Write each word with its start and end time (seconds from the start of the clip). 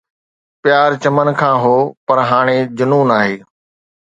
پيار 0.61 0.89
چمن 1.03 1.27
کان 1.39 1.55
هو 1.63 1.75
پر 2.05 2.17
هاڻي 2.29 2.57
جنون 2.77 3.09
آهي 3.19 3.35